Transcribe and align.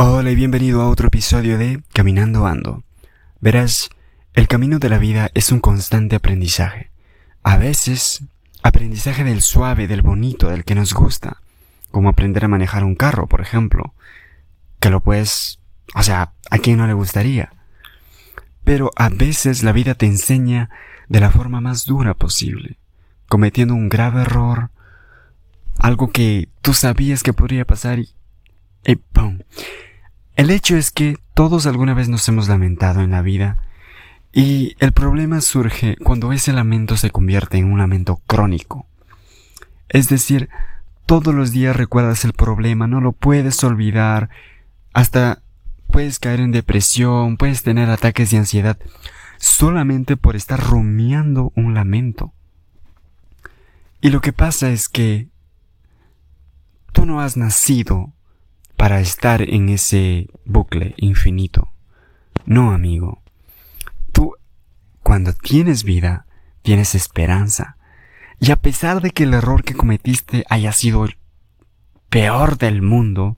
Hola 0.00 0.30
y 0.30 0.36
bienvenido 0.36 0.80
a 0.80 0.88
otro 0.88 1.08
episodio 1.08 1.58
de 1.58 1.82
Caminando 1.92 2.46
Ando. 2.46 2.84
Verás, 3.40 3.90
el 4.32 4.46
camino 4.46 4.78
de 4.78 4.88
la 4.88 4.98
vida 4.98 5.28
es 5.34 5.50
un 5.50 5.58
constante 5.58 6.14
aprendizaje. 6.14 6.92
A 7.42 7.56
veces, 7.56 8.22
aprendizaje 8.62 9.24
del 9.24 9.42
suave, 9.42 9.88
del 9.88 10.02
bonito, 10.02 10.50
del 10.50 10.64
que 10.64 10.76
nos 10.76 10.94
gusta. 10.94 11.38
Como 11.90 12.10
aprender 12.10 12.44
a 12.44 12.48
manejar 12.48 12.84
un 12.84 12.94
carro, 12.94 13.26
por 13.26 13.40
ejemplo. 13.40 13.92
Que 14.78 14.90
lo 14.90 15.00
puedes... 15.00 15.58
O 15.96 16.04
sea, 16.04 16.32
¿a 16.48 16.58
quién 16.58 16.76
no 16.76 16.86
le 16.86 16.92
gustaría? 16.92 17.50
Pero 18.62 18.92
a 18.94 19.08
veces 19.08 19.64
la 19.64 19.72
vida 19.72 19.96
te 19.96 20.06
enseña 20.06 20.70
de 21.08 21.18
la 21.18 21.32
forma 21.32 21.60
más 21.60 21.86
dura 21.86 22.14
posible. 22.14 22.78
Cometiendo 23.28 23.74
un 23.74 23.88
grave 23.88 24.22
error. 24.22 24.70
Algo 25.76 26.12
que 26.12 26.50
tú 26.62 26.72
sabías 26.72 27.24
que 27.24 27.32
podría 27.32 27.64
pasar 27.64 27.98
y... 27.98 28.14
y 28.86 28.94
¡pum! 28.94 29.40
El 30.38 30.50
hecho 30.50 30.76
es 30.76 30.92
que 30.92 31.18
todos 31.34 31.66
alguna 31.66 31.94
vez 31.94 32.08
nos 32.08 32.28
hemos 32.28 32.46
lamentado 32.46 33.00
en 33.00 33.10
la 33.10 33.22
vida 33.22 33.60
y 34.32 34.76
el 34.78 34.92
problema 34.92 35.40
surge 35.40 35.96
cuando 35.96 36.32
ese 36.32 36.52
lamento 36.52 36.96
se 36.96 37.10
convierte 37.10 37.58
en 37.58 37.72
un 37.72 37.80
lamento 37.80 38.22
crónico. 38.24 38.86
Es 39.88 40.08
decir, 40.08 40.48
todos 41.06 41.34
los 41.34 41.50
días 41.50 41.74
recuerdas 41.74 42.24
el 42.24 42.34
problema, 42.34 42.86
no 42.86 43.00
lo 43.00 43.10
puedes 43.10 43.64
olvidar, 43.64 44.30
hasta 44.92 45.42
puedes 45.88 46.20
caer 46.20 46.38
en 46.38 46.52
depresión, 46.52 47.36
puedes 47.36 47.64
tener 47.64 47.90
ataques 47.90 48.30
de 48.30 48.38
ansiedad 48.38 48.78
solamente 49.38 50.16
por 50.16 50.36
estar 50.36 50.60
rumiando 50.60 51.52
un 51.56 51.74
lamento. 51.74 52.32
Y 54.00 54.10
lo 54.10 54.20
que 54.20 54.32
pasa 54.32 54.70
es 54.70 54.88
que 54.88 55.26
tú 56.92 57.06
no 57.06 57.20
has 57.20 57.36
nacido 57.36 58.12
para 58.78 59.00
estar 59.00 59.42
en 59.42 59.68
ese 59.70 60.28
bucle 60.44 60.94
infinito. 60.98 61.72
No, 62.46 62.70
amigo. 62.70 63.20
Tú, 64.12 64.36
cuando 65.02 65.32
tienes 65.32 65.82
vida, 65.82 66.26
tienes 66.62 66.94
esperanza. 66.94 67.76
Y 68.38 68.52
a 68.52 68.56
pesar 68.56 69.02
de 69.02 69.10
que 69.10 69.24
el 69.24 69.34
error 69.34 69.64
que 69.64 69.74
cometiste 69.74 70.44
haya 70.48 70.70
sido 70.70 71.04
el 71.04 71.18
peor 72.08 72.56
del 72.56 72.80
mundo, 72.80 73.36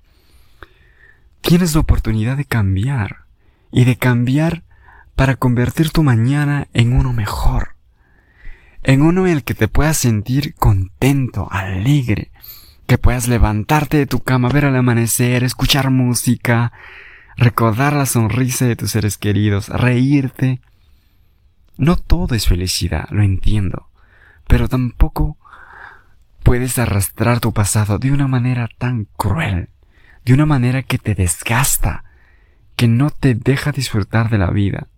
tienes 1.40 1.74
la 1.74 1.80
oportunidad 1.80 2.36
de 2.36 2.44
cambiar. 2.44 3.24
Y 3.72 3.86
de 3.86 3.96
cambiar 3.96 4.64
para 5.16 5.36
convertir 5.36 5.90
tu 5.90 6.02
mañana 6.02 6.68
en 6.74 6.92
uno 6.92 7.14
mejor. 7.14 7.76
En 8.82 9.00
uno 9.00 9.26
en 9.26 9.32
el 9.32 9.44
que 9.44 9.54
te 9.54 9.68
puedas 9.68 9.96
sentir 9.96 10.54
contento, 10.54 11.48
alegre, 11.50 12.30
que 12.90 12.98
puedas 12.98 13.28
levantarte 13.28 13.98
de 13.98 14.06
tu 14.06 14.18
cama, 14.18 14.48
ver 14.48 14.64
el 14.64 14.74
amanecer, 14.74 15.44
escuchar 15.44 15.90
música, 15.90 16.72
recordar 17.36 17.92
la 17.92 18.04
sonrisa 18.04 18.66
de 18.66 18.74
tus 18.74 18.90
seres 18.90 19.16
queridos, 19.16 19.68
reírte. 19.68 20.60
No 21.76 21.94
todo 21.94 22.34
es 22.34 22.48
felicidad, 22.48 23.06
lo 23.12 23.22
entiendo, 23.22 23.86
pero 24.48 24.68
tampoco 24.68 25.38
puedes 26.42 26.80
arrastrar 26.80 27.38
tu 27.38 27.52
pasado 27.52 28.00
de 28.00 28.10
una 28.10 28.26
manera 28.26 28.68
tan 28.76 29.06
cruel, 29.16 29.68
de 30.24 30.34
una 30.34 30.46
manera 30.46 30.82
que 30.82 30.98
te 30.98 31.14
desgasta, 31.14 32.02
que 32.74 32.88
no 32.88 33.10
te 33.10 33.36
deja 33.36 33.70
disfrutar 33.70 34.30
de 34.30 34.38
la 34.38 34.50
vida. 34.50 34.88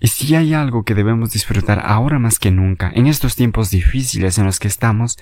Y 0.00 0.08
si 0.08 0.34
hay 0.34 0.54
algo 0.54 0.82
que 0.82 0.96
debemos 0.96 1.30
disfrutar 1.30 1.82
ahora 1.84 2.18
más 2.18 2.40
que 2.40 2.50
nunca, 2.50 2.90
en 2.92 3.06
estos 3.06 3.36
tiempos 3.36 3.70
difíciles 3.70 4.38
en 4.38 4.44
los 4.44 4.58
que 4.58 4.66
estamos, 4.66 5.18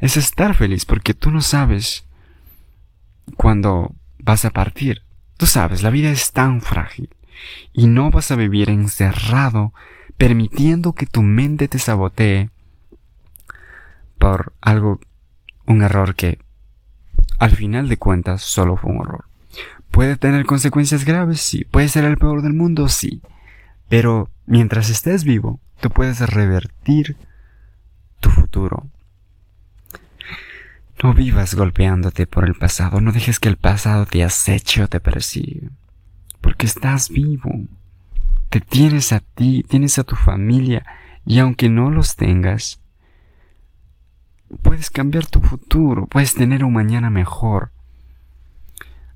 es 0.00 0.16
estar 0.16 0.54
feliz 0.54 0.84
porque 0.84 1.14
tú 1.14 1.30
no 1.30 1.40
sabes 1.40 2.04
cuándo 3.36 3.94
vas 4.18 4.44
a 4.44 4.50
partir. 4.50 5.02
Tú 5.36 5.46
sabes, 5.46 5.82
la 5.82 5.90
vida 5.90 6.10
es 6.10 6.32
tan 6.32 6.60
frágil 6.60 7.10
y 7.72 7.86
no 7.86 8.10
vas 8.10 8.30
a 8.30 8.36
vivir 8.36 8.70
encerrado 8.70 9.72
permitiendo 10.16 10.94
que 10.94 11.06
tu 11.06 11.22
mente 11.22 11.68
te 11.68 11.78
sabotee 11.78 12.50
por 14.18 14.52
algo, 14.60 15.00
un 15.66 15.82
error 15.82 16.16
que 16.16 16.40
al 17.38 17.54
final 17.54 17.88
de 17.88 17.96
cuentas 17.96 18.42
solo 18.42 18.76
fue 18.76 18.90
un 18.90 19.00
error. 19.00 19.24
¿Puede 19.90 20.16
tener 20.16 20.44
consecuencias 20.44 21.04
graves? 21.04 21.40
Sí. 21.40 21.64
¿Puede 21.64 21.88
ser 21.88 22.04
el 22.04 22.18
peor 22.18 22.42
del 22.42 22.52
mundo? 22.52 22.88
Sí. 22.88 23.22
Pero 23.88 24.28
mientras 24.46 24.90
estés 24.90 25.24
vivo, 25.24 25.60
tú 25.80 25.90
puedes 25.90 26.20
revertir 26.20 27.16
tu 28.20 28.30
futuro. 28.30 28.88
No 31.02 31.14
vivas 31.14 31.54
golpeándote 31.54 32.26
por 32.26 32.44
el 32.44 32.54
pasado, 32.54 33.00
no 33.00 33.12
dejes 33.12 33.38
que 33.38 33.48
el 33.48 33.56
pasado 33.56 34.04
te 34.04 34.24
aceche 34.24 34.82
o 34.82 34.88
te 34.88 34.98
persiga. 34.98 35.70
Porque 36.40 36.66
estás 36.66 37.08
vivo. 37.08 37.50
Te 38.50 38.60
tienes 38.60 39.12
a 39.12 39.20
ti, 39.20 39.64
tienes 39.68 39.98
a 39.98 40.04
tu 40.04 40.16
familia, 40.16 40.84
y 41.24 41.38
aunque 41.38 41.68
no 41.68 41.90
los 41.90 42.16
tengas, 42.16 42.80
puedes 44.62 44.90
cambiar 44.90 45.26
tu 45.26 45.40
futuro, 45.40 46.06
puedes 46.06 46.34
tener 46.34 46.64
un 46.64 46.72
mañana 46.72 47.10
mejor. 47.10 47.70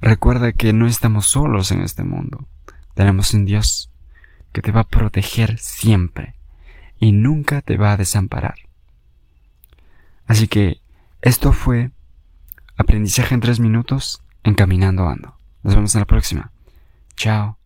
Recuerda 0.00 0.52
que 0.52 0.72
no 0.72 0.86
estamos 0.86 1.26
solos 1.26 1.72
en 1.72 1.80
este 1.80 2.04
mundo. 2.04 2.46
Tenemos 2.94 3.32
un 3.34 3.44
Dios 3.44 3.90
que 4.52 4.62
te 4.62 4.70
va 4.70 4.82
a 4.82 4.88
proteger 4.88 5.58
siempre 5.58 6.34
y 6.98 7.12
nunca 7.12 7.62
te 7.62 7.76
va 7.76 7.92
a 7.92 7.96
desamparar. 7.96 8.56
Así 10.26 10.48
que 10.48 10.81
esto 11.22 11.52
fue 11.52 11.92
aprendizaje 12.76 13.34
en 13.34 13.40
tres 13.40 13.60
minutos 13.60 14.22
encaminando 14.42 15.08
ando. 15.08 15.36
Nos 15.62 15.74
vemos 15.74 15.94
en 15.94 16.00
la 16.00 16.06
próxima. 16.06 16.52
Chao. 17.16 17.61